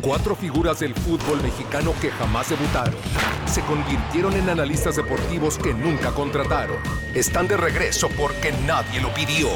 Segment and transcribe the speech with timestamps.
[0.00, 2.94] Cuatro figuras del fútbol mexicano que jamás debutaron.
[3.46, 6.76] Se convirtieron en analistas deportivos que nunca contrataron.
[7.14, 9.48] Están de regreso porque nadie lo pidió.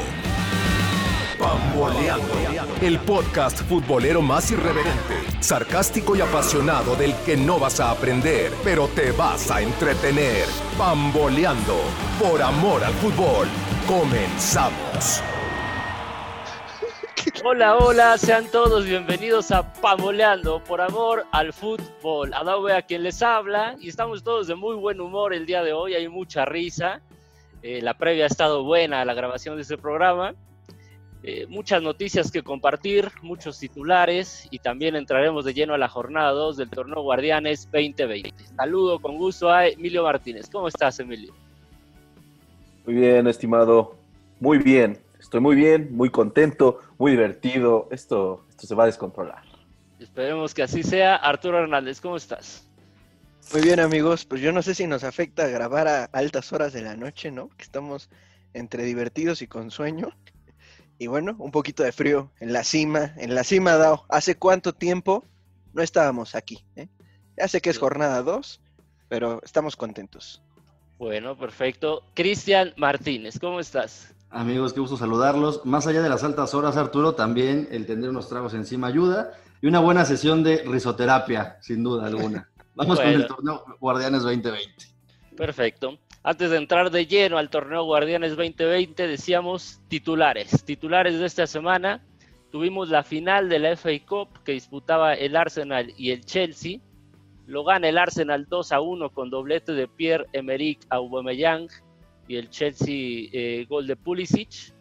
[1.39, 2.33] Pamboleando.
[2.81, 8.87] El podcast futbolero más irreverente, sarcástico y apasionado del que no vas a aprender, pero
[8.87, 10.45] te vas a entretener.
[10.77, 11.77] Pamboleando.
[12.19, 13.47] Por amor al fútbol.
[13.87, 15.23] Comenzamos.
[17.43, 22.33] Hola, hola, sean todos bienvenidos a Pamboleando por amor al fútbol.
[22.33, 25.71] Adobe a quien les habla y estamos todos de muy buen humor el día de
[25.71, 27.01] hoy, hay mucha risa.
[27.61, 30.33] Eh, la previa ha estado buena, la grabación de este programa.
[31.21, 36.31] Eh, muchas noticias que compartir, muchos titulares y también entraremos de lleno a la jornada
[36.31, 38.33] 2 del torneo Guardianes 2020.
[38.55, 40.49] Saludo con gusto a Emilio Martínez.
[40.51, 41.33] ¿Cómo estás, Emilio?
[42.83, 43.95] Muy bien, estimado.
[44.39, 44.97] Muy bien.
[45.31, 47.87] Estoy muy bien, muy contento, muy divertido.
[47.89, 49.45] Esto, esto se va a descontrolar.
[49.97, 51.15] Esperemos que así sea.
[51.15, 52.67] Arturo Hernández, ¿cómo estás?
[53.53, 54.25] Muy bien, amigos.
[54.25, 57.47] Pues yo no sé si nos afecta grabar a altas horas de la noche, ¿no?
[57.55, 58.09] Que estamos
[58.53, 60.09] entre divertidos y con sueño.
[60.97, 64.03] Y bueno, un poquito de frío en la cima, en la cima, Dao.
[64.09, 65.23] ¿Hace cuánto tiempo
[65.71, 66.65] no estábamos aquí?
[66.75, 66.89] Eh?
[67.37, 68.59] Ya sé que es jornada 2,
[69.07, 70.43] pero estamos contentos.
[70.97, 72.03] Bueno, perfecto.
[72.15, 74.13] Cristian Martínez, ¿cómo estás?
[74.31, 75.65] Amigos, qué gusto saludarlos.
[75.65, 79.67] Más allá de las altas horas, Arturo, también el tener unos tragos encima ayuda y
[79.67, 82.49] una buena sesión de risoterapia, sin duda alguna.
[82.75, 84.85] Vamos con el torneo Guardianes 2020.
[85.35, 85.99] Perfecto.
[86.23, 90.63] Antes de entrar de lleno al torneo Guardianes 2020, decíamos titulares.
[90.63, 92.01] Titulares de esta semana.
[92.51, 96.79] Tuvimos la final de la FA Cup que disputaba el Arsenal y el Chelsea.
[97.47, 101.67] Lo gana el Arsenal 2 a 1 con doblete de Pierre-Emerick Aubameyang
[102.31, 104.73] y el Chelsea eh, gol de Pulisic.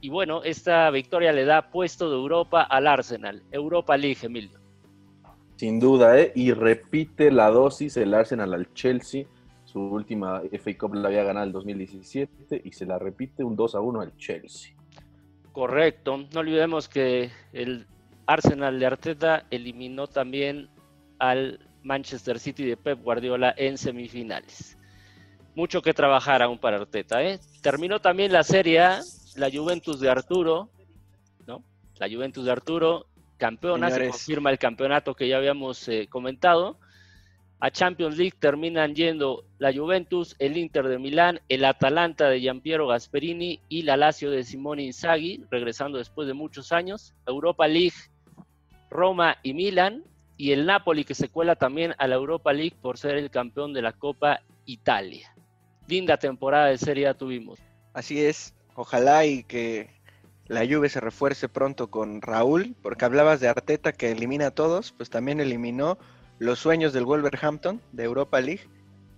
[0.00, 3.42] Y bueno, esta victoria le da puesto de Europa al Arsenal.
[3.50, 4.58] Europa League, Emilio.
[5.56, 6.32] Sin duda, ¿eh?
[6.34, 9.26] Y repite la dosis el Arsenal al Chelsea
[9.74, 13.74] su última FA Cup la había ganado el 2017 y se la repite un 2
[13.74, 14.72] a 1 al Chelsea.
[15.50, 16.16] Correcto.
[16.32, 17.84] No olvidemos que el
[18.26, 20.68] Arsenal de Arteta eliminó también
[21.18, 24.78] al Manchester City de Pep Guardiola en semifinales.
[25.54, 27.22] Mucho que trabajar aún para Arteta.
[27.22, 27.38] ¿eh?
[27.62, 29.00] Terminó también la Serie A,
[29.36, 30.68] la Juventus de Arturo,
[31.46, 31.62] ¿no?
[31.98, 33.06] La Juventus de Arturo,
[33.36, 36.78] campeona, se confirma el campeonato que ya habíamos eh, comentado.
[37.60, 42.86] A Champions League terminan yendo la Juventus, el Inter de Milán, el Atalanta de Giampiero
[42.88, 47.14] Gasperini y la Lazio de Simone Inzaghi, regresando después de muchos años.
[47.26, 47.96] Europa League,
[48.90, 50.04] Roma y Milán.
[50.36, 53.72] Y el Napoli que se cuela también a la Europa League por ser el campeón
[53.72, 55.33] de la Copa Italia.
[55.88, 57.58] Linda temporada de Serie A tuvimos.
[57.92, 58.54] Así es.
[58.74, 59.90] Ojalá y que
[60.46, 64.92] la Juve se refuerce pronto con Raúl, porque hablabas de Arteta que elimina a todos,
[64.92, 65.98] pues también eliminó
[66.38, 68.68] los sueños del Wolverhampton de Europa League.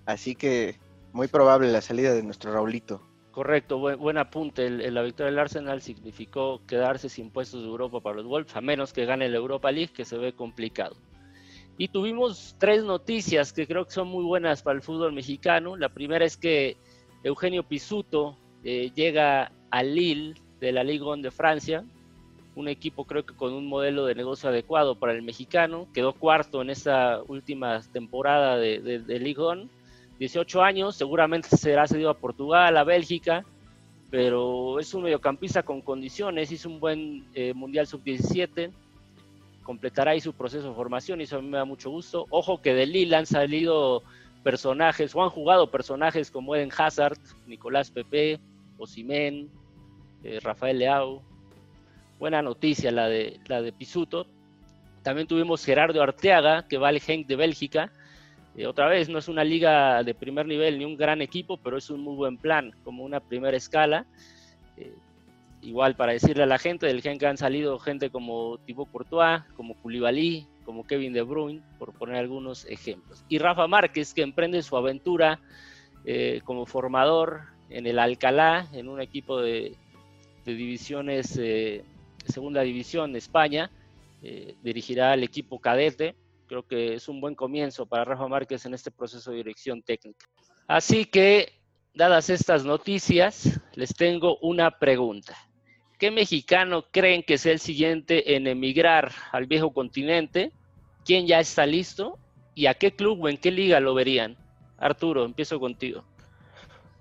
[0.04, 0.78] Así que
[1.12, 3.00] muy probable la salida de nuestro Raulito.
[3.32, 4.70] Correcto, buen, apunte.
[4.70, 8.92] la victoria del Arsenal significó quedarse sin puestos de Europa para los Wolves, a menos
[8.92, 10.96] que gane la Europa League, que se ve complicado.
[11.78, 15.76] Y tuvimos tres noticias que creo que son muy buenas para el fútbol mexicano.
[15.76, 16.76] La primera es que
[17.22, 21.84] Eugenio Pisuto eh, llega al Lille de la Ligue 1 de Francia,
[22.56, 25.86] un equipo creo que con un modelo de negocio adecuado para el mexicano.
[25.92, 29.68] Quedó cuarto en esta última temporada de, de, Ligue 1.
[30.18, 33.44] 18 años, seguramente será cedido a Portugal, a Bélgica,
[34.10, 38.72] pero es un mediocampista con condiciones, hizo un buen eh, Mundial Sub-17,
[39.66, 42.26] completará ahí su proceso de formación y eso a mí me da mucho gusto.
[42.30, 44.04] Ojo que de Lille han salido
[44.44, 47.18] personajes o han jugado personajes como Eden Hazard,
[47.48, 48.38] Nicolás Pepe,
[48.78, 49.50] Osimen,
[50.22, 51.20] eh, Rafael Leao,
[52.20, 54.28] buena noticia la de, la de Pisuto.
[55.02, 57.90] También tuvimos Gerardo Arteaga, que va al Genk de Bélgica.
[58.56, 61.76] Eh, otra vez, no es una liga de primer nivel ni un gran equipo, pero
[61.76, 64.06] es un muy buen plan, como una primera escala.
[64.76, 64.94] Eh,
[65.62, 69.74] igual para decirle a la gente, del Genk han salido gente como Thibaut Courtois, como
[69.82, 73.24] Koulibaly, como Kevin De Bruyne, por poner algunos ejemplos.
[73.28, 75.40] Y Rafa Márquez, que emprende su aventura
[76.04, 79.76] eh, como formador en el Alcalá, en un equipo de,
[80.44, 81.38] divisiones
[82.26, 83.70] segunda división de España,
[84.22, 86.16] eh, dirigirá al equipo cadete.
[86.46, 90.26] Creo que es un buen comienzo para Rafa Márquez en este proceso de dirección técnica.
[90.66, 91.52] Así que,
[91.94, 95.36] dadas estas noticias, les tengo una pregunta.
[95.98, 100.52] ¿Qué mexicano creen que sea el siguiente en emigrar al viejo continente?
[101.06, 102.18] ¿Quién ya está listo?
[102.54, 104.36] ¿Y a qué club o en qué liga lo verían?
[104.76, 106.04] Arturo, empiezo contigo.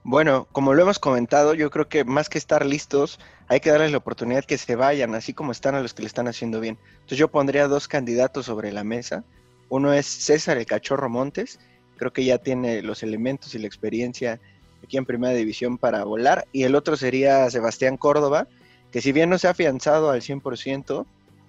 [0.04, 3.92] Bueno, como lo hemos comentado, yo creo que más que estar listos, hay que darles
[3.92, 6.78] la oportunidad que se vayan, así como están a los que le están haciendo bien.
[6.94, 9.26] Entonces yo pondría dos candidatos sobre la mesa.
[9.68, 11.60] Uno es César el Cachorro Montes,
[11.98, 14.40] creo que ya tiene los elementos y la experiencia
[14.84, 16.46] aquí en Primera División para volar.
[16.54, 18.48] Y el otro sería Sebastián Córdoba,
[18.96, 21.06] que si bien no se ha afianzado al 100%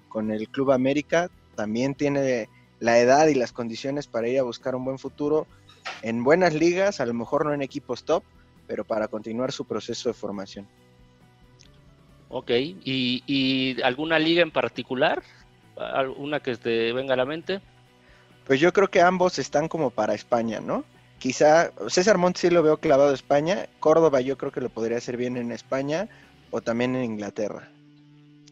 [0.09, 2.49] con el Club América, también tiene
[2.81, 5.47] la edad y las condiciones para ir a buscar un buen futuro
[6.03, 8.25] en buenas ligas, a lo mejor no en equipos top,
[8.67, 10.67] pero para continuar su proceso de formación.
[12.31, 15.23] Ok, ¿y, alguna liga en particular?
[15.77, 17.61] ¿Alguna que te venga a la mente?
[18.45, 20.83] Pues yo creo que ambos están como para España, ¿no?
[21.21, 24.99] Quizá César Montes sí lo veo clavado a España, Córdoba yo creo que lo podría
[24.99, 26.09] hacer bien en España
[26.51, 27.71] o también en Inglaterra.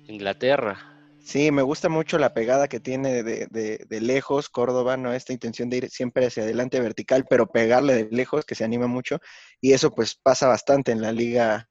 [0.08, 0.94] Inglaterra.
[1.24, 5.14] Sí, me gusta mucho la pegada que tiene de, de, lejos Córdoba, ¿no?
[5.14, 8.88] Esta intención de ir siempre hacia adelante vertical, pero pegarle de lejos, que se anima
[8.88, 9.18] mucho.
[9.58, 11.70] Y eso pues pasa bastante en la liga.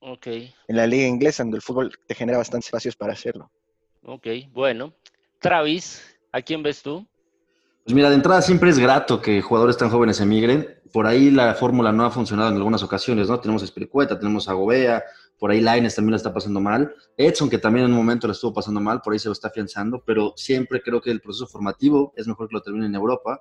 [0.00, 0.26] Ok.
[0.28, 3.50] En la liga inglesa, donde el fútbol te genera bastantes espacios para hacerlo.
[4.04, 4.94] Ok, bueno.
[5.40, 7.04] Travis, ¿a quién ves tú?
[7.88, 10.78] Pues mira, de entrada siempre es grato que jugadores tan jóvenes emigren.
[10.92, 13.40] Por ahí la fórmula no ha funcionado en algunas ocasiones, ¿no?
[13.40, 15.02] Tenemos a Espiricueta, tenemos a Gobea,
[15.38, 16.94] por ahí Laines también la está pasando mal.
[17.16, 19.48] Edson, que también en un momento la estuvo pasando mal, por ahí se lo está
[19.48, 23.40] afianzando, pero siempre creo que el proceso formativo es mejor que lo termine en Europa.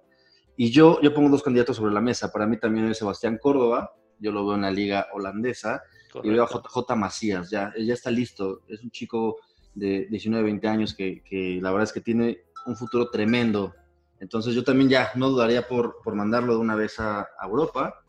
[0.55, 2.31] Y yo, yo pongo dos candidatos sobre la mesa.
[2.31, 5.83] Para mí también es Sebastián Córdoba, yo lo veo en la liga holandesa,
[6.23, 8.61] y veo a JJ Macías, ya, ya está listo.
[8.69, 9.39] Es un chico
[9.75, 13.73] de 19, 20 años que, que la verdad es que tiene un futuro tremendo.
[14.19, 18.03] Entonces yo también ya no dudaría por, por mandarlo de una vez a, a Europa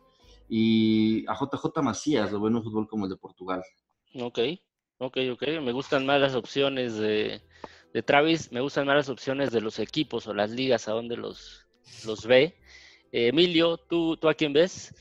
[0.48, 3.62] y a JJ Macías lo veo en un fútbol como el de Portugal.
[4.18, 4.38] Ok,
[4.98, 5.42] ok, ok.
[5.62, 7.42] Me gustan más las opciones de,
[8.04, 11.66] Travis, me gustan más las opciones de los equipos o las ligas a donde los,
[12.06, 12.54] los ve.
[13.12, 14.94] Emilio, ¿tú, ¿tú a quién ves?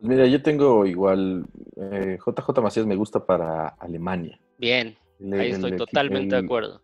[0.00, 1.44] Mira, yo tengo igual,
[1.76, 4.40] JJ eh, Macías me gusta para Alemania.
[4.58, 4.96] Bien,
[5.32, 6.82] ahí estoy totalmente de acuerdo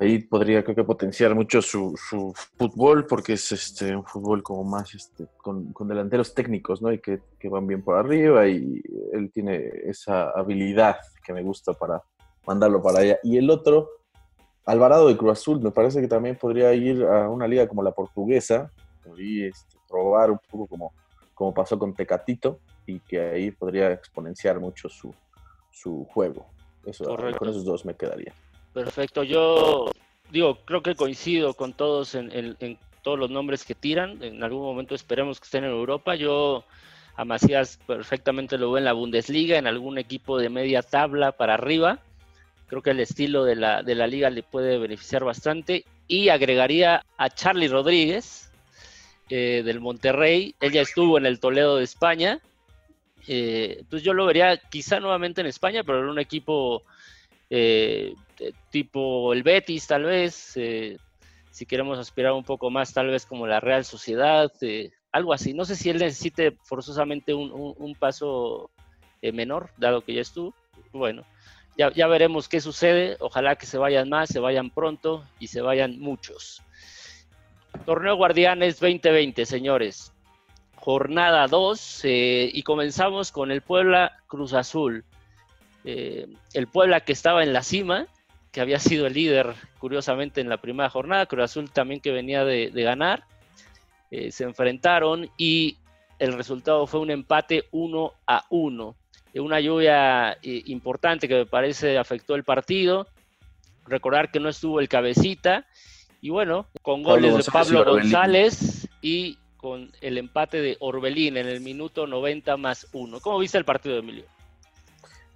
[0.00, 4.64] ahí podría creo que potenciar mucho su, su, fútbol porque es este un fútbol como
[4.64, 8.80] más este con, con delanteros técnicos no y que, que, van bien por arriba y
[9.12, 12.02] él tiene esa habilidad que me gusta para
[12.46, 13.18] mandarlo para allá.
[13.22, 13.88] Y el otro
[14.64, 17.92] Alvarado de Cruz Azul me parece que también podría ir a una liga como la
[17.92, 18.70] portuguesa
[19.16, 20.92] y este, probar un poco como,
[21.34, 25.14] como pasó con Tecatito y que ahí podría exponenciar mucho su,
[25.70, 26.46] su juego.
[26.84, 27.04] Eso
[27.38, 28.32] con esos dos me quedaría
[28.72, 29.90] Perfecto, yo
[30.30, 34.22] digo, creo que coincido con todos en, todos los nombres que tiran.
[34.22, 36.14] En algún momento esperemos que estén en Europa.
[36.14, 36.64] Yo
[37.16, 41.54] a Macías perfectamente lo veo en la Bundesliga, en algún equipo de media tabla para
[41.54, 42.00] arriba.
[42.66, 45.84] Creo que el estilo de la, de la liga le puede beneficiar bastante.
[46.06, 48.50] Y agregaría a Charlie Rodríguez
[49.30, 50.54] eh, del Monterrey.
[50.60, 52.40] Él ya estuvo en el Toledo de España.
[53.26, 56.82] Eh, pues yo lo vería quizá nuevamente en España, pero en un equipo
[57.50, 58.14] eh,
[58.70, 60.96] tipo el Betis tal vez, eh,
[61.50, 65.54] si queremos aspirar un poco más tal vez como la Real Sociedad, eh, algo así.
[65.54, 68.70] No sé si él necesite forzosamente un, paso
[69.22, 70.54] menor, dado que ya estuvo.
[70.92, 71.24] Bueno,
[71.76, 73.16] ya, ya veremos qué sucede.
[73.20, 76.62] Ojalá que se vayan más, se vayan pronto y se vayan muchos.
[77.84, 80.12] Torneo Guardianes 2020, señores.
[80.76, 85.04] Jornada 2 y comenzamos con el Puebla Cruz Azul.
[85.84, 88.06] Eh, el Puebla que estaba en la cima,
[88.52, 92.44] que había sido el líder curiosamente en la primera jornada, Cruz Azul también que venía
[92.44, 93.24] de, ganar,
[94.10, 95.76] eh, se enfrentaron y
[96.18, 98.96] el resultado fue un empate 1 a 1.
[99.34, 103.06] Una lluvia eh, importante que me parece afectó el partido.
[103.86, 105.66] Recordar que no estuvo el cabecita.
[106.20, 111.60] Y bueno, con goles de Pablo González y con el empate de Orbelín en el
[111.60, 113.20] minuto 90 más 1.
[113.20, 114.24] ¿Cómo viste el partido, Emilio?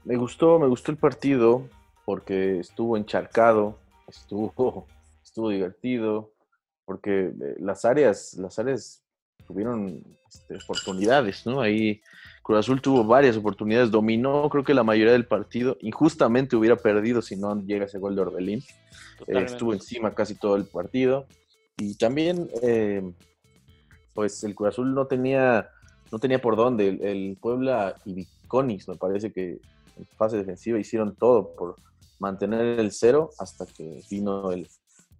[0.04, 1.69] Me gustó, me gustó el partido
[2.04, 3.78] porque estuvo encharcado,
[4.09, 4.87] estuvo,
[5.25, 6.32] estuvo divertido,
[6.85, 9.02] porque eh, las áreas, las áreas
[9.47, 11.61] tuvieron este, oportunidades, ¿no?
[11.61, 12.00] Ahí
[12.42, 17.23] Cruz Azul tuvo varias oportunidades, dominó creo que la mayoría del partido, injustamente hubiera perdido
[17.23, 18.62] si no llega ese gol de Orbelín,
[19.26, 21.26] eh, estuvo encima casi todo el partido.
[21.78, 23.02] Y también eh,
[24.14, 25.68] pues el Cruz Azul no tenía,
[26.11, 29.61] no tenía por dónde, el, el Puebla y Viconis me parece que
[29.97, 31.76] en fase defensiva hicieron todo por
[32.23, 34.69] mantener el cero hasta que vino el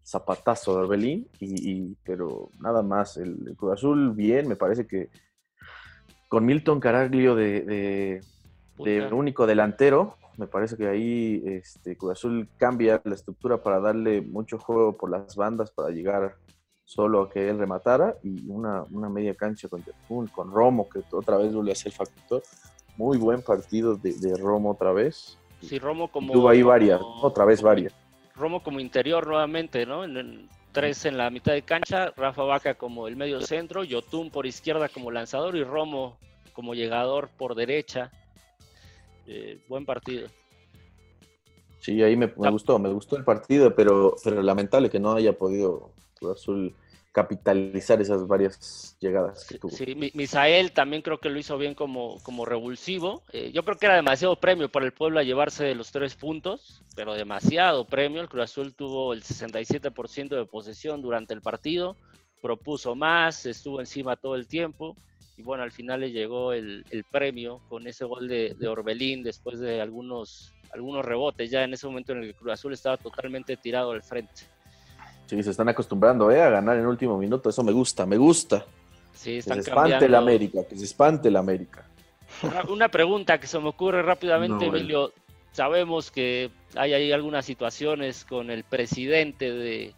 [0.05, 5.11] zapatazo de Orbelín, y, pero nada más, el, Cruz Azul bien, me parece que
[6.29, 8.21] con Milton Caraglio de,
[9.13, 14.59] único delantero, me parece que ahí este, Cruz Azul cambia la estructura para darle mucho
[14.59, 16.37] juego por las bandas, para llegar
[16.85, 19.83] solo a que él rematara y una, una media cancha con
[20.29, 22.43] con Romo, que otra vez vuelve a ser factor.
[22.97, 25.39] Muy buen partido de, de Romo otra vez.
[25.62, 26.33] Sí, Romo como...
[26.33, 27.95] Tuvo ahí varias, otra vez varias.
[28.35, 30.04] Romo como interior nuevamente, ¿no?
[30.04, 34.31] En, en- tres en la mitad de cancha, Rafa Vaca como el medio centro, Yotun
[34.31, 36.16] por izquierda como lanzador y Romo
[36.54, 38.11] como llegador por derecha.
[39.26, 40.28] Eh, buen partido.
[41.78, 42.50] Sí, ahí me, me Ah.
[42.50, 46.75] gustó, me gustó el partido, pero, pero lamentable que no haya podido Cruz Azul
[47.12, 49.71] capitalizar esas varias llegadas que tuvo.
[49.71, 53.23] Sí, Mi- Misael también creo que lo hizo bien como, como revulsivo.
[53.33, 56.83] Eh, yo creo que era demasiado premio para el pueblo a llevarse los tres puntos,
[56.97, 58.23] pero demasiado premio.
[58.23, 61.97] El Cruz Azul tuvo el 67% de posesión durante el partido,
[62.40, 64.97] propuso más, estuvo encima todo el tiempo.
[65.37, 69.23] Y bueno, al final le llegó el, el premio con ese gol de, de Orbelín
[69.23, 72.97] después de algunos, algunos rebotes, ya en ese momento en el que Cruz Azul estaba
[72.97, 74.42] totalmente tirado al frente.
[75.33, 76.43] Sí, se están acostumbrando ¿eh?
[76.43, 78.67] a ganar en último minuto, eso me gusta, me gusta.
[79.15, 80.05] Sí, Que se están espante cambiando.
[80.07, 81.87] el América, que se espante el América.
[82.43, 84.77] Una, una pregunta que se me ocurre rápidamente, No, bueno.
[84.77, 85.12] Emilio.
[85.53, 89.95] Sabemos que hay ahí algunas situaciones con el presidente de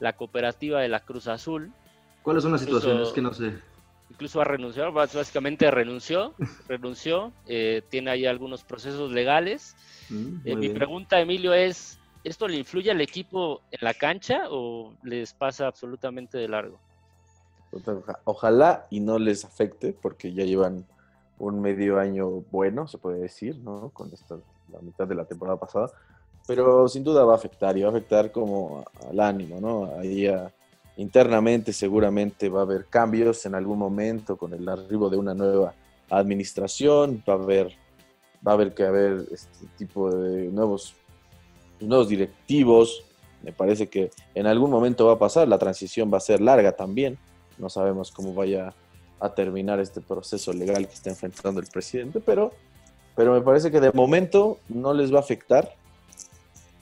[0.00, 1.70] la cooperativa de la Cruz Azul.
[2.22, 3.12] ¿Cuáles son las Incluso- situaciones?
[3.12, 3.52] Que no sé.
[4.10, 6.34] Incluso ha renunciado, bás- básicamente renunció,
[6.68, 7.32] renunció.
[7.46, 9.76] eh, tiene ahí algunos procesos legales.
[10.10, 14.92] Mm, Eh, mi pregunta, Emilio, es: ¿esto le influye al equipo en la cancha o
[15.02, 16.78] les pasa absolutamente de largo?
[17.72, 20.84] Oja- Ojalá y no les afecte, porque ya llevan
[21.38, 23.90] un medio año bueno, se puede decir, ¿no?
[23.92, 24.36] Con esta,
[24.72, 25.90] la mitad de la temporada pasada.
[26.46, 29.98] Pero sin duda va a afectar, y va a afectar como al ánimo, ¿no?
[29.98, 30.28] Ahí
[30.96, 35.74] internamente seguramente va a haber cambios en algún momento con el arribo de una nueva
[36.10, 37.74] administración, va a haber,
[38.46, 40.94] va a haber que haber este tipo de nuevos,
[41.80, 43.04] nuevos directivos.
[43.42, 46.72] Me parece que en algún momento va a pasar, la transición va a ser larga
[46.72, 47.18] también.
[47.58, 48.74] No sabemos cómo vaya
[49.20, 52.52] a terminar este proceso legal que está enfrentando el presidente, pero,
[53.14, 55.74] pero me parece que de momento no les va a afectar.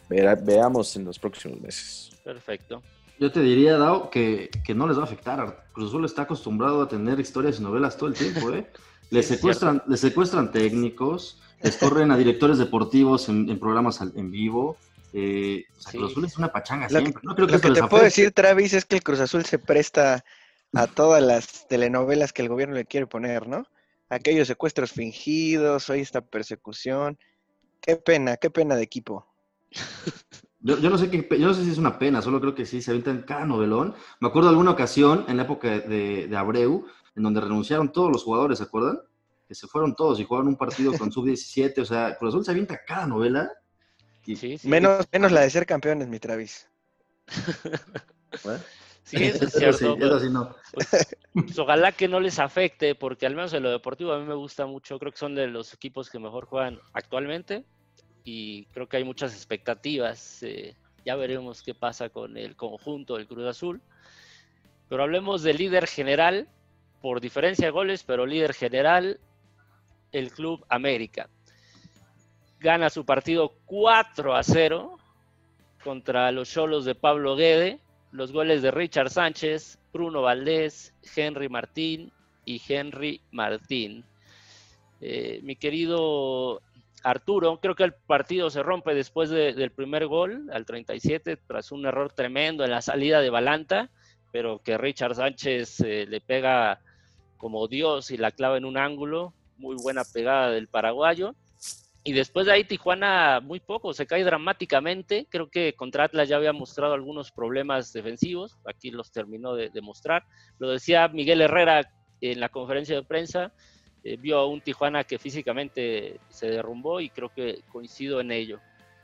[0.08, 2.11] Verá- veamos en los próximos meses.
[2.25, 2.82] Perfecto.
[3.18, 5.64] Yo te diría, Dao, que, que no les va a afectar.
[5.72, 8.66] Cruz Azul está acostumbrado a tener historias y novelas todo el tiempo, ¿eh?
[9.12, 14.76] Es secuestran, les secuestran técnicos, les corren a directores deportivos en, en programas en vivo.
[15.12, 15.99] Eh, o sea, Sí.
[15.99, 17.23] Cruz Azul es una pachanga Lo que- siempre.
[17.25, 19.59] No creo que Lo que te puedo decir, Travis, es que el Cruz Azul se
[19.59, 20.25] presta
[20.75, 23.66] a todas las telenovelas que el gobierno le quiere poner, ¿no?
[24.09, 27.19] Aquellos secuestros fingidos, hoy esta persecución.
[27.81, 29.26] Qué pena, qué pena de equipo.
[30.61, 32.64] Yo, yo no sé qué, yo no sé si es una pena, solo creo que
[32.66, 33.95] sí, se avientan cada novelón.
[34.21, 38.11] Me acuerdo de alguna ocasión, en la época de, de Abreu, en donde renunciaron todos
[38.12, 39.00] los jugadores, ¿se acuerdan?
[39.52, 42.52] Que se fueron todos y jugaron un partido con sub-17, o sea, Cruz Azul se
[42.52, 43.52] avienta cada novela.
[44.25, 44.66] Y, Sí, sí.
[44.66, 46.71] Menos, menos la de ser campeones, mi Travis.
[49.04, 50.06] Sí, eso es Eso sí, cierto.
[50.06, 50.54] eso sí no.
[51.35, 54.35] Pues ojalá que no les afecte, porque al menos en lo deportivo a mí me
[54.35, 54.99] gusta mucho.
[54.99, 57.66] Creo que son de los equipos que mejor juegan actualmente
[58.25, 60.42] y creo que hay muchas expectativas.
[60.44, 63.82] eh, ya veremos qué pasa con el conjunto del Cruz Azul.
[64.88, 66.49] Pero hablemos del líder general,
[67.02, 69.18] por diferencia de goles, pero líder general,
[70.12, 71.28] el Club América.
[72.61, 74.99] Gana su partido 4 a 0
[75.83, 77.81] contra los Cholos de Pablo Guede.
[78.12, 82.12] Los goles de Richard Sánchez, Bruno Valdés, Henry Martín
[82.45, 84.04] y Henry Martín.
[85.00, 86.61] Eh, mi querido
[87.02, 91.73] Arturo, creo que el partido se rompe después de- del primer gol, al 37, tras
[91.73, 93.90] un error tremendo en la salida de Balanta,
[94.31, 96.81] pero que Richard Sánchez eh, le pega
[97.38, 99.33] como Dios y la clava en un ángulo.
[99.62, 101.37] Muy buena pegada del paraguayo.
[102.04, 105.28] Y después de ahí Tijuana muy poco, se cae dramáticamente.
[105.31, 110.25] Creo que contra Atlas ya había mostrado algunos problemas defensivos, aquí los terminó de, mostrar.
[110.59, 111.88] Lo decía Miguel Herrera
[112.21, 113.52] en la conferencia de prensa,
[114.02, 118.59] eh, vio a un Tijuana que físicamente se derrumbó y creo que coincido en ello.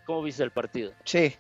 [0.05, 0.93] ¿Cómo viste el partido?
[1.05, 1.35] Sí.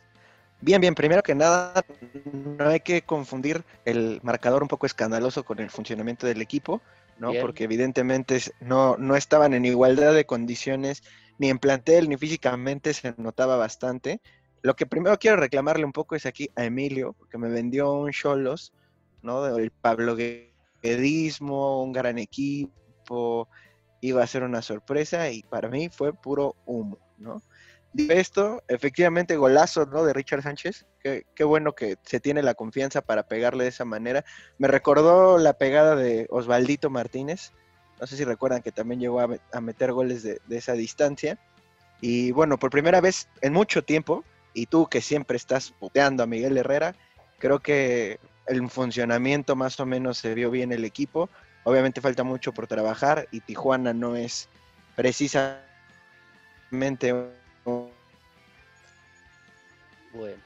[0.60, 1.84] Bien, bien, primero que nada,
[2.24, 6.82] no hay que confundir el marcador un poco escandaloso con el funcionamiento del equipo,
[7.18, 7.30] ¿no?
[7.30, 7.42] Bien.
[7.42, 11.02] Porque evidentemente no, no estaban en igualdad de condiciones,
[11.38, 14.20] ni en plantel, ni físicamente, se notaba bastante.
[14.62, 18.10] Lo que primero quiero reclamarle un poco es aquí a Emilio, porque me vendió un
[18.10, 18.72] Cholos,
[19.22, 19.46] ¿no?
[19.56, 20.16] El Pablo
[20.82, 23.48] Guedismo, un gran equipo,
[24.00, 27.42] iba a ser una sorpresa y para mí fue puro humo, ¿no?
[27.96, 30.04] Esto, efectivamente, golazo ¿no?
[30.04, 30.86] de Richard Sánchez.
[31.02, 34.24] Qué, bueno que se tiene la confianza para pegarle de esa manera.
[34.58, 37.52] Me recordó la pegada de Osvaldito Martínez.
[38.00, 40.74] No sé si recuerdan que también llegó a, me- a meter goles de, de esa
[40.74, 41.38] distancia.
[42.00, 46.26] Y bueno, por primera vez en mucho tiempo, y tú que siempre estás puteando a
[46.26, 46.94] Miguel Herrera,
[47.38, 51.28] creo que el funcionamiento más o menos se vio bien el equipo.
[51.64, 54.48] Obviamente falta mucho por trabajar y Tijuana no es
[54.94, 55.64] precisamente
[60.12, 60.42] Bueno,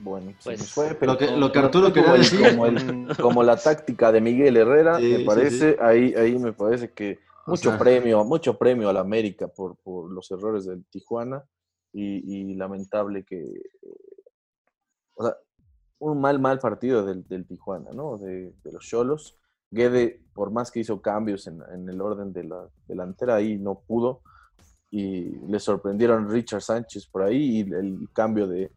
[0.00, 2.48] Bueno, se Pues, fue, lo que- como- lo que Arturo como, quería el- decir.
[2.50, 6.52] como el- como la táctica de Miguel Herrera, Sí, me sí, parece, ahí, ahí me
[6.52, 10.66] parece que O mucho sea- premio, mucho premio a la América por, por los errores
[10.66, 11.42] del Tijuana
[11.92, 13.44] y, y lamentable que,
[15.16, 15.36] o sea,
[15.98, 18.18] un mal, mal partido del, del Tijuana, ¿no?
[18.18, 19.36] De, de los Cholos.
[19.70, 23.80] Guede, por más que hizo cambios en, en el orden de la delantera, ahí no
[23.80, 24.22] pudo.
[24.90, 28.72] Y le sorprendieron Richard Sánchez por ahí y el cambio de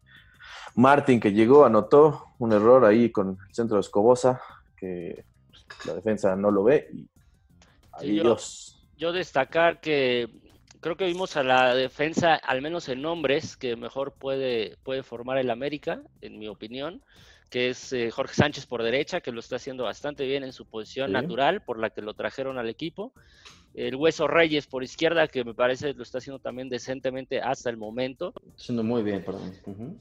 [0.76, 4.40] Martin que llegó, anotó un error ahí con el centro de Escobosa,
[4.76, 5.24] que
[5.86, 7.08] la defensa no lo ve y
[8.00, 8.36] Sí, yo-
[8.96, 10.28] yo destacar que
[10.80, 15.38] creo que vimos a la defensa, al menos en nombres, que mejor puede, puede formar
[15.38, 17.02] el América, en mi opinión,
[17.52, 20.64] que es eh, Jorge Sánchez por derecha, que lo está haciendo bastante bien en su
[20.66, 21.12] posición Sí.
[21.12, 23.12] natural, por la que lo trajeron al equipo.
[23.74, 27.76] El Hueso Reyes por izquierda, que me parece lo está haciendo también decentemente hasta el
[27.76, 28.32] momento.
[28.56, 29.52] Haciendo muy bien, perdón.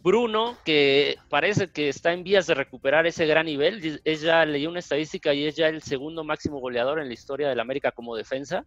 [0.01, 4.00] Bruno, que parece que está en vías de recuperar ese gran nivel.
[4.03, 7.48] Es ya, leí una estadística y es ya el segundo máximo goleador en la historia
[7.50, 8.65] del América como defensa.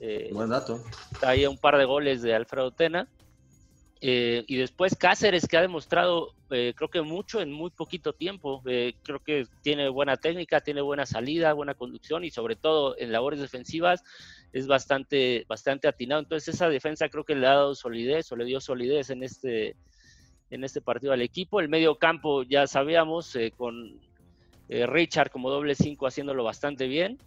[0.00, 0.82] Eh, Buen dato.
[1.12, 3.08] está ahí a un par de goles de Alfredo Tena.
[4.04, 8.60] Eh, y después Cáceres, que ha demostrado, eh, creo que mucho en muy poquito tiempo.
[8.66, 13.12] Eh, creo que tiene buena técnica, tiene buena salida, buena conducción y sobre todo en
[13.12, 14.02] labores defensivas
[14.52, 16.20] es bastante, bastante atinado.
[16.20, 19.76] Entonces esa defensa creo que le ha dado solidez o le dio solidez en este,
[20.50, 21.60] en este partido al equipo.
[21.60, 24.00] El medio campo ya sabíamos, eh, con
[24.68, 27.18] eh, Richard como doble 5 haciéndolo bastante bien.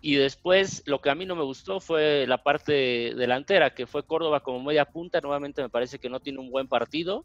[0.00, 2.72] Y después lo que a mí no me gustó fue la parte
[3.16, 5.20] delantera, que fue Córdoba como media punta.
[5.20, 7.24] Nuevamente me parece que no tiene un buen partido.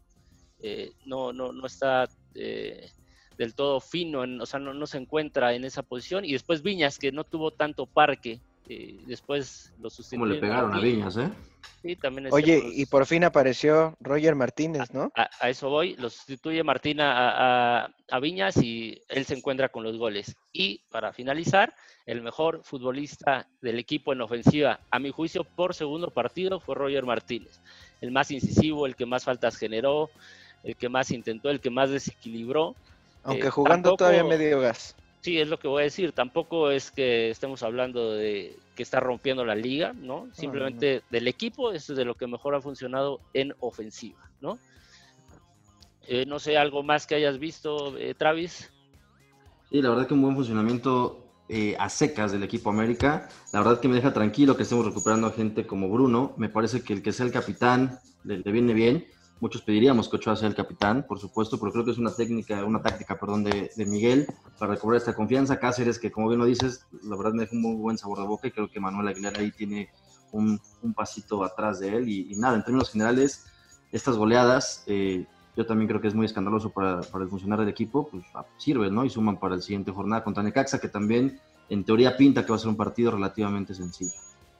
[0.60, 2.90] Eh, no, no, no está eh,
[3.38, 6.24] del todo fino, en- o sea, no, no se encuentra en esa posición.
[6.24, 8.40] Y después Viñas, que no tuvo tanto parque.
[8.68, 10.26] eh, después lo ¿Cómo sustituyó.
[10.34, 11.28] le pegaron a Viñas, eh?
[11.84, 15.12] Sí, también es Oye, y por fin apareció Roger Martínez, ¿no?
[15.14, 19.68] a, a eso voy, lo sustituye Martina a, a- a Viñas y él se encuentra
[19.68, 20.34] con los goles.
[20.50, 21.74] Y para finalizar,
[22.06, 27.04] el mejor futbolista del equipo en ofensiva, a mi juicio, por segundo partido fue Roger
[27.04, 27.60] Martínez.
[28.00, 30.10] El más incisivo, el que más faltas generó,
[30.62, 32.74] el que más intentó, el que más desequilibró.
[33.24, 34.96] Aunque Eh, jugando tampoco- todavía medio gas.
[35.20, 36.12] Sí, es lo que voy a decir.
[36.12, 40.28] Tampoco es que estemos hablando de que está rompiendo la liga, ¿no?
[40.32, 44.58] Simplemente del equipo es de lo que mejor ha funcionado en ofensiva, ¿no?
[46.06, 48.70] Eh, no sé, algo más que hayas visto, eh, Travis.
[49.70, 53.28] Sí, la verdad que un buen funcionamiento eh, a secas del equipo América.
[53.52, 56.34] La verdad que me deja tranquilo que estemos recuperando a gente como Bruno.
[56.36, 59.06] Me parece que el que sea el capitán le, le viene bien.
[59.40, 62.64] Muchos pediríamos que Ochoa sea el capitán, por supuesto, pero creo que es una técnica,
[62.64, 64.26] una táctica, perdón, de, de Miguel
[64.58, 65.58] para recobrar esta confianza.
[65.58, 68.26] Cáceres, que como bien lo dices, la verdad me deja un muy buen sabor de
[68.26, 69.90] boca y creo que Manuel Aguilar ahí tiene
[70.34, 70.60] un,
[70.94, 72.08] pasito atrás de él.
[72.08, 73.46] Y, nada, en términos generales,
[73.92, 77.68] estas goleadas, eh, yo también creo que es muy escandaloso para, para el funcionar del
[77.68, 79.04] equipo, pues ah, sirven, ¿no?
[79.04, 82.56] Y suman para la siguiente jornada contra Necaxa, que también en teoría pinta que va
[82.56, 84.12] a ser un partido relativamente sencillo.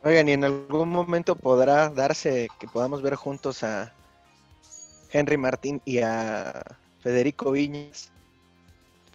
[0.04, 3.92] Oigan, y en algún momento podrá darse que podamos ver juntos a
[5.14, 6.62] Henry Martín y a
[7.00, 8.10] Federico Viñas.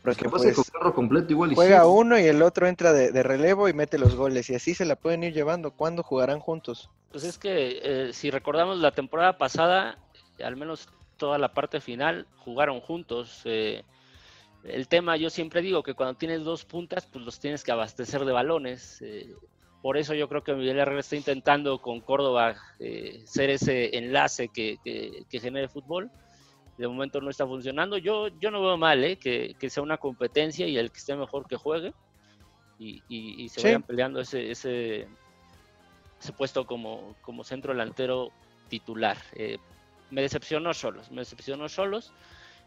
[0.01, 1.87] Porque Capaz de pues, completo igual y juega sí.
[1.87, 4.49] uno y el otro entra de, de relevo y mete los goles.
[4.49, 5.71] Y así se la pueden ir llevando.
[5.71, 6.89] ¿Cuándo jugarán juntos?
[7.11, 9.97] Pues es que eh, si recordamos la temporada pasada,
[10.41, 13.41] al menos toda la parte final, jugaron juntos.
[13.43, 13.83] eh,
[14.63, 18.23] el tema, yo siempre digo que cuando tienes dos puntas, pues los tienes que abastecer
[18.23, 19.01] de balones.
[19.01, 19.35] eh,
[19.81, 24.49] por eso yo creo que Miguel Herrera está intentando con Córdoba eh, ser ese enlace
[24.49, 26.11] que, que- que genere fútbol.
[26.77, 27.97] De momento no está funcionando.
[27.97, 31.15] Yo, yo no veo mal eh, que, que sea una competencia y el que esté
[31.15, 31.93] mejor que juegue.
[32.77, 33.67] Y, y- y se Sí.
[33.67, 35.07] vayan peleando ese, ese,
[36.19, 38.33] ese puesto como, como centro delantero
[38.67, 39.17] titular.
[39.33, 39.59] Eh,
[40.09, 42.13] me decepcionó solos, me decepcionó solos.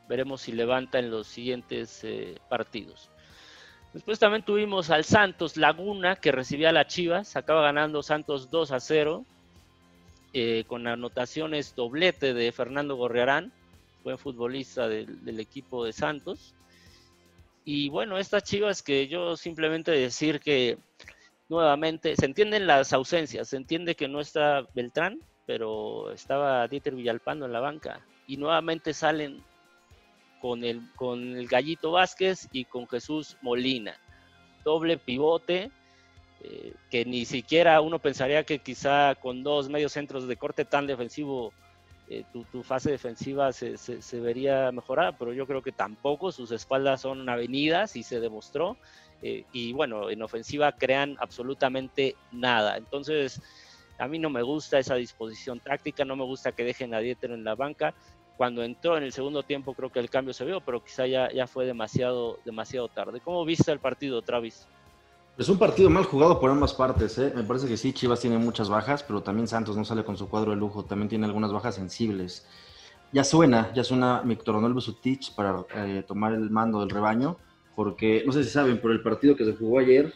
[0.06, 3.10] Veremos si levanta en los siguientes eh, partidos.
[3.92, 8.72] Después también tuvimos al Santos Laguna que recibía a la Chivas, acaba ganando Santos 2
[8.72, 9.24] a 0
[10.32, 13.52] eh, con anotaciones doblete de Fernando Gorriarán,
[14.02, 16.54] buen futbolista del, del equipo de Santos.
[17.66, 20.78] Y bueno, estas Chivas que yo simplemente decir que
[21.50, 27.44] nuevamente se entienden las ausencias, se entiende que no está Beltrán, pero estaba Dieter Villalpando
[27.44, 29.44] en la banca y nuevamente salen
[30.42, 33.96] con el, con el Gallito Vázquez y con Jesús Molina.
[34.64, 35.70] Doble pivote,
[36.42, 40.88] eh, que ni siquiera uno pensaría que quizá con dos medios centros de corte tan
[40.88, 41.52] defensivo
[42.08, 47.00] eh, tu, fase defensiva se, se, vería mejorada, pero yo creo que tampoco, sus espaldas
[47.02, 48.76] son avenidas y se demostró.
[49.22, 52.76] Eh, y bueno, en ofensiva crean absolutamente nada.
[52.76, 53.40] Entonces,
[53.98, 57.30] a mí no me gusta esa disposición táctica, no me gusta que dejen a Dieter
[57.30, 57.94] en la banca.
[58.42, 61.30] Cuando entró en el segundo tiempo creo que el cambio se vio, pero quizá ya,
[61.32, 63.20] ya fue demasiado, demasiado tarde.
[63.20, 64.66] ¿Cómo viste el partido, Travis?
[65.38, 67.16] Es un partido mal jugado por ambas partes.
[67.18, 67.32] ¿eh?
[67.36, 70.28] Me parece que sí, Chivas tiene muchas bajas, pero también Santos no sale con su
[70.28, 70.84] cuadro de lujo.
[70.84, 72.44] También tiene algunas bajas sensibles.
[73.12, 77.36] Ya suena, ya suena Víctor Manuel Busutich para eh, tomar el mando del rebaño,
[77.76, 80.12] porque no sé si saben, pero el partido que se jugó ayer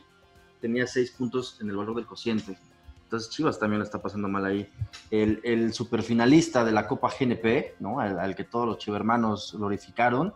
[0.60, 2.58] tenía seis puntos en el valor del cociente.
[3.06, 4.68] Entonces Chivas también está pasando mal ahí.
[5.12, 8.00] El, el superfinalista de la Copa GNP, ¿no?
[8.00, 10.34] al, al que todos los chivermanos glorificaron,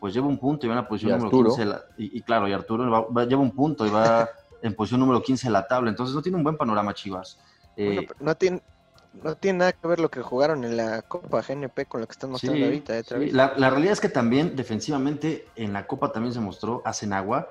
[0.00, 1.66] pues lleva un punto y va en la posición número 15.
[1.98, 4.26] y, claro, y Arturo lleva un punto y va
[4.62, 5.90] en posición número 15 de la tabla.
[5.90, 7.38] Entonces no tiene un buen panorama Chivas.
[7.76, 8.62] Eh, no, tiene,
[9.22, 12.12] no tiene nada que ver lo que jugaron en la Copa GNP con lo que
[12.12, 12.98] están mostrando ahorita.
[12.98, 17.48] Eh, la, realidad es que también defensivamente en la Copa también se mostró, hacen agua.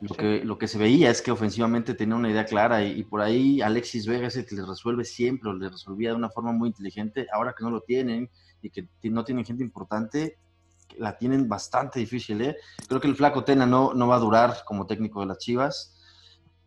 [0.00, 3.20] Lo, que, lo que se veía es que ofensivamente tenía una idea clara y, por
[3.20, 6.52] ahí Alexis Vega es el que les resuelve siempre, o les resolvía de una forma
[6.52, 7.26] muy inteligente.
[7.32, 8.30] Ahora que no lo tienen
[8.62, 10.38] y que no tienen gente importante,
[10.98, 12.40] la tienen bastante difícil.
[12.42, 12.56] ¿eh?
[12.88, 15.96] Creo que el flaco Tena no, no va a durar como técnico de las Chivas.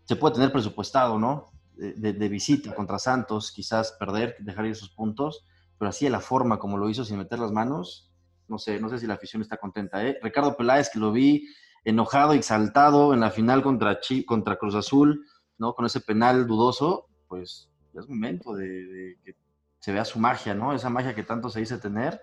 [0.05, 1.51] Se puede tener presupuestado, ¿no?
[1.75, 5.43] De, visita contra Santos, quizás perder, dejar ir sus puntos,
[5.79, 8.11] pero así de la forma como lo hizo sin meter las manos,
[8.47, 10.05] no sé, no sé si la afición está contenta.
[10.05, 10.19] ¿eh?
[10.21, 11.47] Ricardo Peláez, que lo vi
[11.83, 15.25] enojado, exaltado en la final contra, contra Cruz Azul,
[15.57, 15.73] ¿no?
[15.73, 19.35] Con ese penal dudoso, pues es momento de, de que
[19.79, 20.73] se vea su magia, ¿no?
[20.73, 22.21] Esa magia que tanto se dice tener.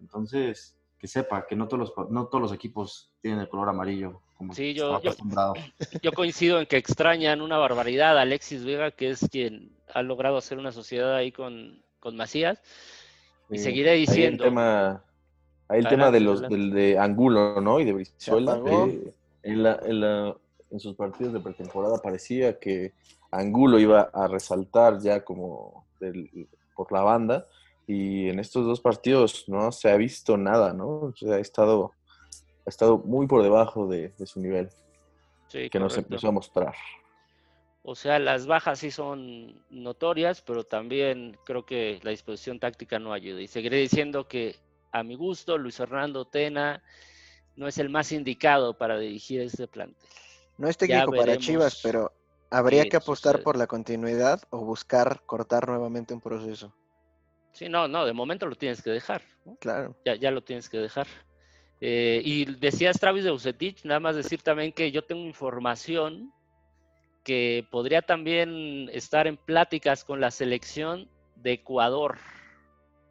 [0.00, 4.22] Entonces, que sepa que no todos los, no todos los equipos tienen el color amarillo
[4.36, 5.54] como sí, yo, acostumbrado.
[6.00, 10.36] Yo, coincido en que extrañan una barbaridad a Alexis Vega, que es quien ha logrado
[10.36, 12.60] hacer una sociedad ahí con, con Macías.
[13.50, 14.44] Y seguiré diciendo.
[14.44, 15.04] Hay el tema,
[15.72, 17.80] hay el tema de los del, de Angulo, ¿no?
[17.80, 18.60] Y de Brizuela.
[19.42, 20.36] en, la, en, la,
[20.70, 22.92] en sus partidos de pretemporada parecía que
[23.30, 27.46] Angulo iba a resaltar ya como del, por la banda
[27.86, 30.88] y en estos dos partidos no se ha visto nada, ¿no?
[30.88, 31.92] O sea, ha estado,
[32.66, 34.68] ha estado muy por debajo de, su nivel
[35.48, 36.74] sí, que nos empezó a mostrar.
[37.84, 43.12] O sea, las bajas sí son notorias, pero también creo que la disposición táctica no
[43.12, 43.40] ayuda.
[43.40, 44.54] Y seguiré diciendo que
[44.92, 46.82] a mi gusto, Luis Fernando Tena
[47.56, 50.08] no es el más indicado para dirigir este plantel.
[50.58, 52.12] No es técnico para Chivas, pero
[52.50, 56.74] habría que apostar por la continuidad o buscar cortar nuevamente un proceso.
[57.52, 59.22] Sí, no, no, de momento lo tienes que dejar.
[59.60, 59.96] Claro.
[60.04, 61.06] Ya, ya lo tienes que dejar.
[61.80, 66.32] Eh, y decías Travis de Ucetich, nada más decir también que yo tengo información
[67.24, 72.18] que podría también estar en pláticas con la selección de Ecuador.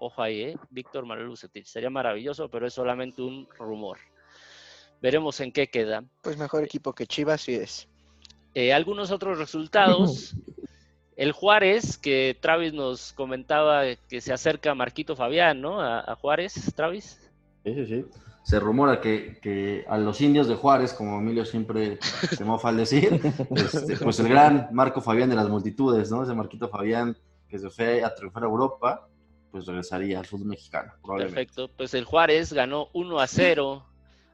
[0.03, 0.57] Ojo ahí, ¿eh?
[0.71, 1.67] Víctor Manuel Ucetich.
[1.67, 3.99] Sería maravilloso, pero es solamente un rumor.
[4.99, 6.03] Veremos en qué queda.
[6.23, 7.87] Pues mejor equipo que Chivas sí es.
[8.55, 10.35] Eh, algunos otros resultados.
[11.15, 15.79] El Juárez, que Travis nos comentaba que se acerca a Marquito Fabián, ¿no?
[15.79, 17.19] A, Juárez, Travis.
[17.63, 18.05] Sí, sí, sí.
[18.41, 23.21] Se rumora que, a los indios de Juárez, como Emilio siempre se mofa al decir,
[23.55, 26.23] este, pues el gran Marco Fabián de las multitudes, ¿no?
[26.23, 27.15] Ese Marquito Fabián
[27.47, 29.07] que se fue a triunfar a Europa,
[29.51, 31.69] pues regresaría al fútbol mexicano, Perfecto.
[31.69, 33.85] Pues el Juárez ganó 1 a 0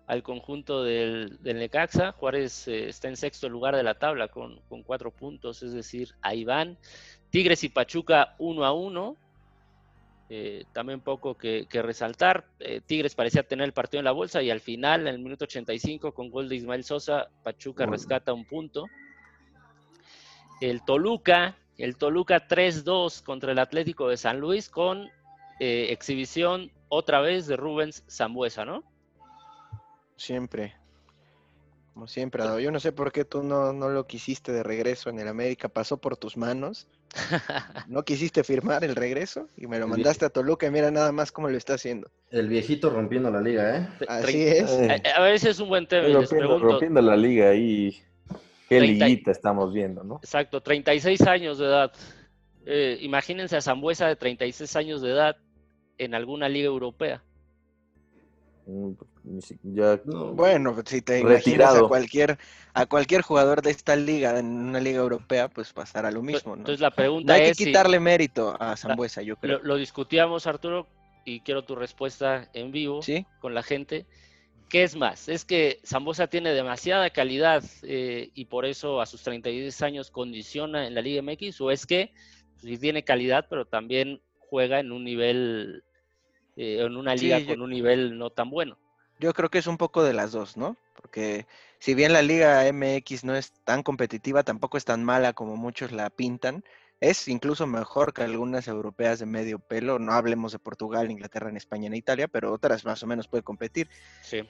[0.07, 2.13] al conjunto del, Necaxa.
[2.13, 6.45] Juárez eh, está en sexto lugar de la tabla con, cuatro puntos, es decir, ahí
[6.45, 6.77] van.
[7.29, 9.17] Tigres y Pachuca uno a uno.
[10.29, 12.45] Eh, también poco que, resaltar.
[12.59, 15.45] Eh, Tigres parecía tener el partido en la bolsa y al final, en el minuto
[15.45, 18.85] 85, con gol de Ismael Sosa, Pachuca rescata un punto.
[20.61, 25.09] El Toluca, el Toluca 3-2 contra el Atlético de San Luis con
[25.59, 28.83] exhibición otra vez de Rubens Zambuesa, ¿no?
[30.15, 30.75] Siempre.
[31.93, 35.27] Como siempre, Yo no sé por qué tú no, lo quisiste de regreso en el
[35.27, 35.67] América.
[35.67, 36.87] Pasó por tus manos.
[37.87, 41.31] no quisiste firmar el regreso y me lo mandaste a Toluca y mira nada más
[41.31, 42.11] cómo lo está haciendo.
[42.29, 43.87] El viejito rompiendo la liga, ¿eh?
[44.07, 44.69] Así es.
[45.15, 46.07] A, veces es un buen tema.
[46.59, 47.99] Rompiendo, la liga y
[48.67, 50.17] qué liguita estamos viendo, ¿no?
[50.17, 51.91] Exacto, 36 años de edad.
[52.65, 55.37] Eh, imagínense a Zambuesa de 36 años de edad
[55.97, 57.23] en alguna liga europea.
[58.65, 58.91] Mm,
[59.63, 62.37] ya bueno, si te imaginas a cualquier,
[62.73, 66.55] a cualquier jugador de esta liga, en una liga europea, pues pasará lo mismo.
[66.55, 66.61] ¿no?
[66.61, 69.59] Entonces la pregunta hay que quitarle mérito a Zambuesa, yo creo.
[69.63, 70.87] Lo, discutíamos, Arturo,
[71.23, 72.99] y quiero tu respuesta en vivo
[73.39, 74.05] con la gente.
[74.69, 75.29] ¿Qué es más?
[75.29, 80.87] Es que Zambuesa tiene demasiada calidad eh, y por eso a sus 36 años condiciona
[80.87, 82.13] en la Liga MX, o es que
[82.61, 85.83] sí tiene calidad, pero también juega en un nivel
[86.57, 88.77] eh, en una liga con un nivel no tan bueno.
[89.19, 90.75] Yo creo que es un poco de las dos, ¿no?
[90.95, 91.45] Porque
[91.79, 95.91] si bien la Liga MX no es tan competitiva, tampoco es tan mala como muchos
[95.91, 96.63] la pintan.
[96.99, 99.99] Es incluso mejor que algunas europeas de medio pelo.
[99.99, 103.43] No hablemos de Portugal, Inglaterra, en España, en Italia, pero otras más o menos puede
[103.43, 103.87] competir.
[104.23, 104.47] Sí.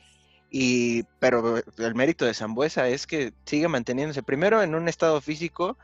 [0.49, 5.77] Y, pero el mérito de Zambuesa es que sigue manteniéndose primero en un estado físico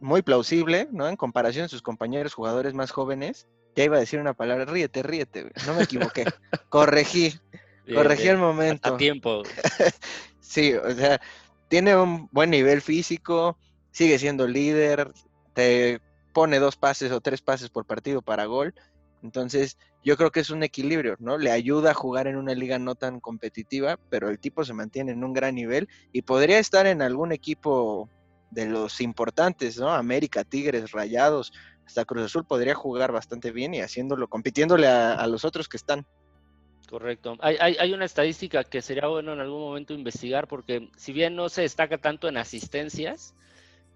[0.00, 1.08] muy plausible, ¿no?
[1.08, 3.46] En comparación a sus compañeros jugadores más jóvenes.
[3.74, 6.24] Ya iba a decir una palabra, ríete, ríete, no me equivoqué.
[6.68, 7.34] Corregí,
[7.92, 8.94] corregí el momento.
[8.94, 9.42] A tiempo.
[10.40, 11.20] sí, o sea,
[11.68, 13.58] tiene un buen nivel físico,
[13.96, 15.10] sigue siendo líder,
[15.54, 16.02] te
[16.34, 18.74] pone dos pases o tres pases por partido para gol.
[19.22, 21.38] Entonces, yo creo que es un equilibrio, ¿no?
[21.38, 25.12] Le ayuda a jugar en una liga no tan competitiva, pero el tipo se mantiene
[25.12, 28.10] en un gran nivel y podría estar en algún equipo
[28.50, 29.88] de los importantes, ¿no?
[29.88, 31.54] América, Tigres, Rayados,
[31.86, 36.04] hasta Cruz Azul podría jugar bastante bien y haciéndolo, compitiéndole a, los otros que están.
[36.90, 37.38] Correcto.
[37.40, 41.34] Hay, hay, hay, una estadística que sería bueno en algún momento investigar porque si bien
[41.34, 43.34] no se destaca tanto en asistencias,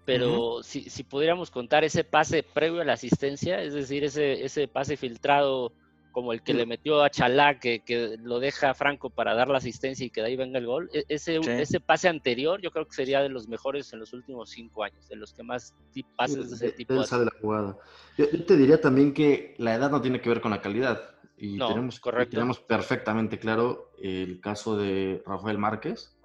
[0.05, 4.67] pero si, si, pudiéramos contar ese pase previo a la asistencia, es decir, ese, ese
[4.67, 5.73] pase filtrado
[6.11, 9.59] como el que le metió a Chalá, que, que, lo deja Franco para dar la
[9.59, 12.85] asistencia y que de ahí venga el gol, e, ese, ese pase anterior yo creo
[12.85, 15.73] que sería de los mejores en los últimos cinco años, de los que más
[16.15, 17.01] pases de ese tipo.
[17.03, 17.77] sabe la jugada.
[18.17, 21.01] Yo, te diría también que la edad no tiene que ver con la calidad.
[21.37, 22.35] Y tenemos, correcto.
[22.35, 26.15] tenemos perfectamente claro el caso de Rafael Márquez,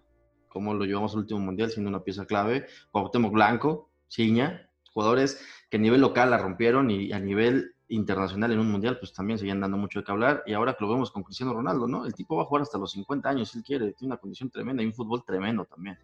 [0.56, 2.64] cómo lo llevamos al último mundial siendo una pieza clave.
[2.90, 5.38] Cuauhtémoc Blanco, Ciña, jugadores
[5.68, 9.38] que a nivel local la rompieron y a nivel internacional en un mundial, pues también
[9.38, 10.42] seguían dando mucho de qué hablar.
[10.46, 12.06] Y ahora que lo vemos con Cristiano Ronaldo, ¿no?
[12.06, 14.48] El tipo va a jugar hasta los 50 años, si él quiere, tiene una condición
[14.48, 15.98] tremenda y un fútbol tremendo también.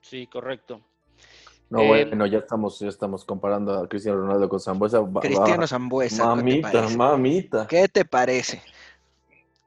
[0.00, 0.80] Sí, correcto.
[1.68, 5.02] No, eh, bueno, ya estamos, ya estamos comparando a Cristiano Ronaldo con Zambuesa.
[5.20, 6.34] Cristiano Zambuesa.
[6.34, 7.66] Mamita, mamita.
[7.66, 8.62] ¿Qué te parece?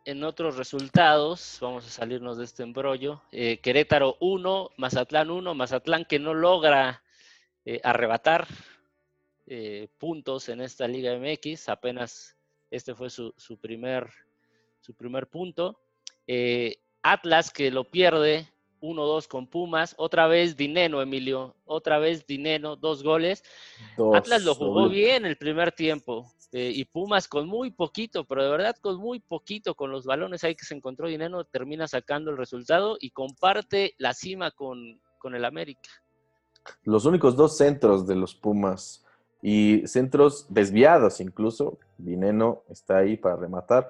[0.03, 3.21] En otros resultados, vamos a salirnos de este embrollo.
[3.31, 7.03] Eh, Querétaro 1, Mazatlán 1, Mazatlán que no logra
[7.65, 8.47] eh, arrebatar
[9.45, 12.35] eh, puntos en esta Liga MX, apenas
[12.71, 14.09] este fue su, primer,
[14.79, 15.79] su primer punto.
[16.25, 18.47] Eh, Atlas que lo pierde
[18.81, 23.43] 1-2 con Pumas, otra vez Dineno, Emilio, otra vez Dineno, dos goles.
[24.15, 28.49] Atlas lo jugó bien el primer tiempo eh, y Pumas con muy poquito, pero de
[28.49, 32.37] verdad con muy poquito, con los balones ahí que se encontró Dineno, termina sacando el
[32.37, 35.89] resultado y comparte la cima con, con el América.
[36.83, 39.05] Los únicos dos centros de los Pumas
[39.41, 41.79] y centros desviados incluso.
[41.97, 43.89] Dineno está ahí para rematar.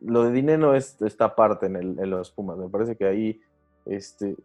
[0.00, 2.56] Lo de Dineno es esta parte en, el, en los Pumas.
[2.56, 3.40] Me parece que ahí,
[3.86, 4.36] este,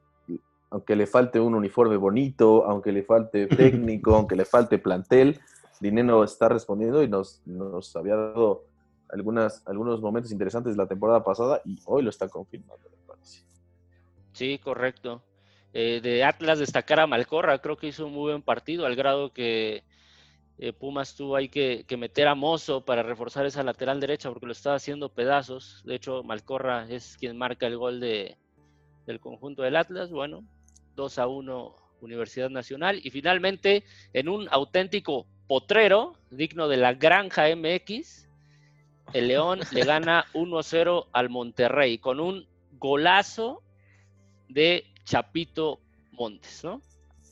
[0.72, 5.40] aunque le falte un uniforme bonito, aunque le falte técnico, aunque le falte plantel,
[5.80, 8.66] Dineno está respondiendo y nos, nos había dado
[9.10, 13.44] algunas, algunos momentos interesantes la temporada pasada y hoy lo está confirmando, me parece.
[14.34, 15.24] Sí, correcto.
[15.74, 19.32] Eh, de Atlas destacar a Malcorra, creo que hizo un muy buen partido, al grado
[19.34, 19.84] que
[20.58, 24.52] eh, Pumas tuvo ahí que, meter a Mozo para reforzar esa lateral derecha porque lo
[24.52, 25.82] estaba haciendo pedazos.
[25.86, 28.38] De hecho, Malcorra es quien marca el gol de,
[29.06, 30.12] del conjunto del Atlas.
[30.12, 30.44] Bueno,
[30.96, 33.00] 2 a 1 Universidad Nacional.
[33.04, 33.84] Y finalmente,
[34.14, 38.28] en un auténtico potrero, digno de la Granja MX,
[39.14, 43.62] el León le gana 1 0 al Monterrey con un golazo
[44.48, 45.80] de Chapito
[46.12, 46.82] Montes, ¿no?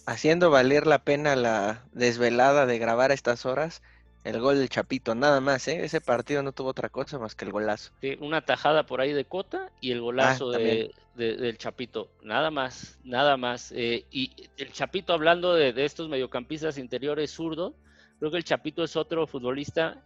[0.08, 3.84] haciendo valer la pena la desvelada de grabar a estas horas,
[4.28, 5.86] el gol del Chapito, nada más, ¿eh?
[5.86, 7.92] Ese partido no tuvo otra cosa más que el golazo.
[8.20, 13.00] una tajada por ahí de Cota y el golazo ah, de, del Chapito, nada más,
[13.06, 13.72] nada más.
[13.72, 17.74] Eh, y el Chapito, hablando de, estos mediocampistas interiores zurdo,
[18.20, 20.04] creo que el Chapito es otro futbolista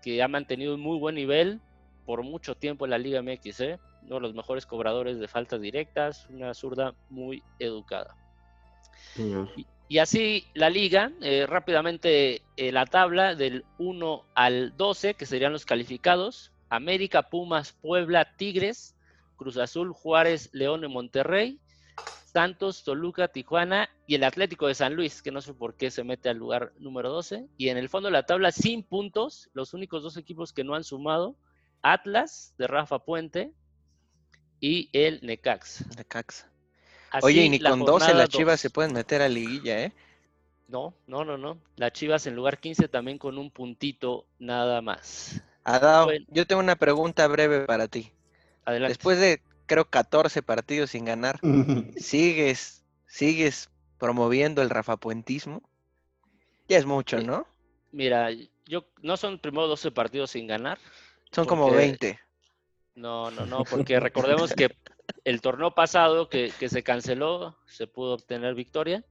[0.00, 1.60] que ha mantenido un muy buen nivel
[2.04, 3.78] por mucho tiempo en la Liga MX, ¿eh?
[4.02, 8.14] uno de los mejores cobradores de faltas directas, una zurda muy educada.
[9.16, 9.66] Y,
[9.98, 15.64] así la liga, eh, rápidamente eh, la tabla del 1 al 12, que serían los
[15.64, 18.96] calificados, América, Pumas, Puebla, Tigres,
[19.36, 21.60] Cruz Azul, Juárez, León y Monterrey,
[22.32, 26.04] Santos, Toluca, Tijuana y el Atlético de San Luis, que no sé por qué se
[26.04, 27.46] mete al lugar número 12.
[27.56, 30.74] Y en el fondo de la tabla, sin puntos, los únicos dos equipos que no
[30.74, 31.36] han sumado,
[31.82, 33.52] Atlas de Rafa Puente
[34.60, 35.84] y el Necax.
[37.22, 39.92] Oye, y ni con 12 las Chivas se pueden meter a liguilla, ¿eh?
[40.68, 41.58] No, no, no, no.
[41.76, 45.40] Las Chivas en lugar 15 también con un puntito nada más.
[45.64, 48.12] Adao, yo tengo una pregunta breve para ti.
[48.64, 48.90] Adelante.
[48.90, 51.40] Después de, creo, 14 partidos sin ganar,
[51.96, 55.62] ¿sigues, sigues promoviendo el rafapuentismo?
[56.68, 57.46] Ya es mucho, ¿no?
[57.92, 58.30] Mira,
[58.66, 60.78] Yo, ¿No son primero 12 partidos sin ganar?
[61.30, 62.20] Son como Porque- 20.
[62.96, 64.74] No, no, no, porque recordemos que
[65.24, 69.04] el torneo pasado que, se canceló, se pudo obtener victoria.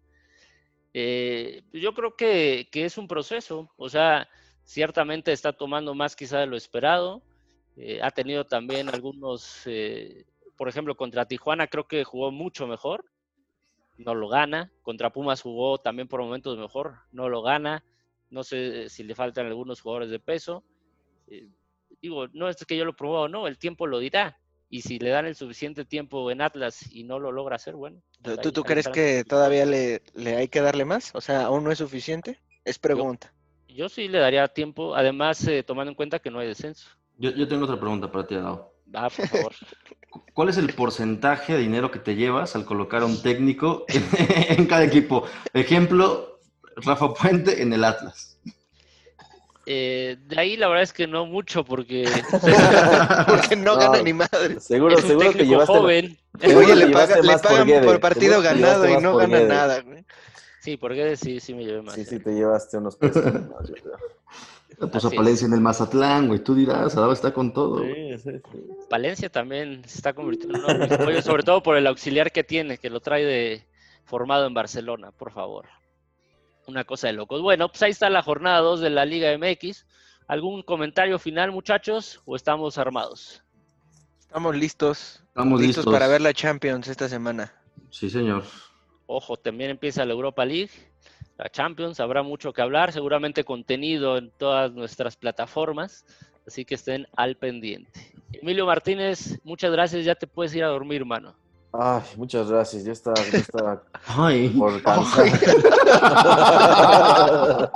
[0.93, 4.29] Eh, yo creo que, que es un proceso, o sea,
[4.63, 7.21] ciertamente está tomando más quizá de lo esperado.
[7.77, 10.25] eh, ha tenido también algunos, eh,
[10.57, 13.05] por ejemplo, contra Tijuana creo que jugó mucho mejor,
[13.97, 14.71] no lo gana.
[14.81, 17.83] Contra Pumas jugó también por momentos mejor, no lo gana.
[18.29, 20.63] No sé si le faltan algunos jugadores de peso.
[22.01, 24.37] Digo, no es que yo lo promueva o no, el tiempo lo dirá.
[24.69, 28.01] Y si le dan el suficiente tiempo en Atlas y no lo logra hacer, bueno.
[28.23, 31.11] pues ¿Tú, ahí- tú ahí crees que todavía le, le hay que darle más?
[31.13, 32.39] O sea, ¿aún no es suficiente?
[32.63, 33.31] Es pregunta.
[33.67, 36.87] Yo sí le daría tiempo, además eh, tomando en cuenta que no hay descenso.
[37.17, 38.73] Yo, yo tengo otra pregunta para ti, Adao.
[38.93, 39.53] Ah, por favor.
[40.33, 43.85] ¿Cuál es el porcentaje de dinero que te llevas al colocar a un técnico
[44.49, 45.25] en cada equipo?
[45.53, 46.39] Ejemplo,
[46.77, 48.37] Rafa Puente en el Atlas.
[49.67, 52.03] Eh, de ahí la verdad es que no mucho porque
[53.27, 54.59] Porque no, No, gana ni madre.
[54.59, 55.73] Seguro, es un seguro que llevaste.
[55.73, 56.17] joven.
[56.39, 59.13] seguro Oye, que le, llevaste paga- le por pagan Guede, por partido ganado y no
[59.13, 59.81] por gana nada.
[59.81, 60.05] güey.
[60.61, 61.95] Sí, porque sí, sí me llevé más.
[61.95, 62.05] Sí, eh.
[62.05, 63.23] sí, te llevaste unos pesos.
[63.23, 64.89] creo.
[64.91, 66.39] Puso a Palencia en el Mazatlán, güey.
[66.43, 67.79] Tú dirás, Adao está con todo.
[67.81, 68.63] Sí, sí, sí.
[68.89, 72.77] Palencia también se está convirtiendo en un hombre sobre todo por el auxiliar que tiene,
[72.77, 73.63] que lo trae de
[74.03, 75.65] formado en Barcelona, por favor.
[76.67, 77.41] Una cosa de locos.
[77.41, 79.85] Bueno, pues ahí está la jornada 2 de la Liga MX.
[80.27, 82.21] ¿Algún comentario final, muchachos?
[82.25, 83.43] ¿O estamos armados?
[84.19, 85.23] Estamos listos.
[85.27, 85.93] Estamos listos listos.
[85.93, 87.53] para ver la Champions esta semana.
[87.91, 88.43] Sí, señor.
[89.07, 90.71] Ojo, también empieza la Europa League,
[91.37, 96.05] la Champions, habrá mucho que hablar, seguramente contenido en todas nuestras plataformas,
[96.47, 98.11] así que estén al pendiente.
[98.33, 101.35] Emilio Martínez, muchas gracias, ya te puedes ir a dormir, hermano.
[101.77, 102.83] Ay, muchas gracias.
[102.85, 104.49] Yo estaba, yo estaba Ay.
[104.49, 105.25] por cansar.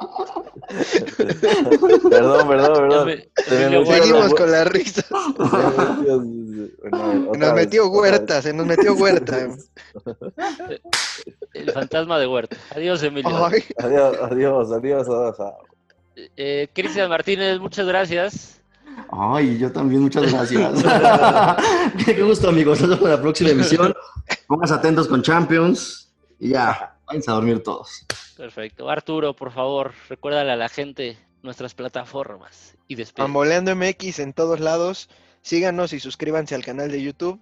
[2.09, 3.07] perdón, perdón, Ya perdón.
[3.07, 5.03] me- Se me Emilio metió Huerta, Seguimos la- con la risa.
[6.81, 9.47] Bueno, Se otra nos vez, metió Huerta, se nos metió Huerta.
[11.53, 12.55] el fantasma de Huerta.
[12.75, 13.45] Adiós, Emilio.
[13.45, 15.35] Ay, Adiós, adiós, adiós, adiós.
[16.37, 18.58] Eh, Cristian Martínez, muchas gracias.
[19.11, 20.83] Ay, yo también, muchas gracias.
[22.05, 22.81] Qué gusto, amigos.
[22.81, 23.93] Nos vemos en la próxima emisión.
[24.47, 26.11] Pónganse atentos con Champions.
[26.39, 28.05] Y ya, váyanse a dormir todos.
[28.37, 28.89] Perfecto.
[28.89, 33.23] Arturo, por favor, recuérdale a la gente nuestras plataformas y despide.
[33.23, 35.09] Pamboleando MX en todos lados.
[35.41, 37.41] Síganos y suscríbanse al canal de YouTube.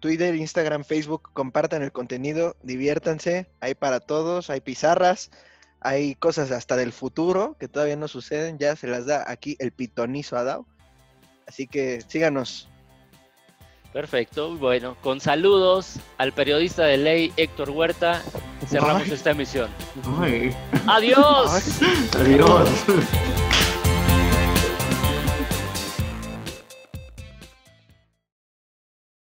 [0.00, 5.30] Twitter, Instagram, Facebook, compartan el contenido, diviértanse, hay para todos, hay pizarras,
[5.80, 9.72] hay cosas hasta del futuro que todavía no suceden, ya se las da aquí el
[9.72, 10.66] pitonizo a Dao.
[11.46, 12.68] Así que síganos.
[13.92, 14.54] Perfecto.
[14.56, 18.22] Bueno, con saludos al periodista de ley Héctor Huerta,
[18.66, 19.12] cerramos Ay.
[19.12, 19.70] esta emisión.
[20.20, 20.54] Ay,
[20.86, 21.80] Adiós.
[22.14, 22.68] adiós.